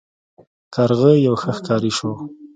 کارغه 0.73 1.11
یو 1.27 1.35
ښه 1.41 1.51
ښکاري 1.57 1.91
شو. 1.97 2.11